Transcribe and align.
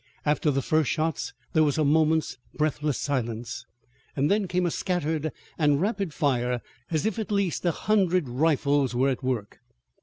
After 0.25 0.49
the 0.49 0.63
first 0.63 0.89
shots 0.89 1.31
there 1.53 1.63
was 1.63 1.77
a 1.77 1.85
moment's 1.85 2.39
breathless 2.55 2.97
silence, 2.97 3.67
and 4.15 4.31
then 4.31 4.47
came 4.47 4.65
a 4.65 4.71
scattered 4.71 5.31
and 5.59 5.79
rapid 5.79 6.11
fire, 6.11 6.59
as 6.89 7.05
if 7.05 7.19
at 7.19 7.31
least 7.31 7.63
a 7.65 7.71
hundred 7.71 8.27
rifles 8.27 8.95
were 8.95 9.09
at 9.09 9.21
work. 9.21 9.59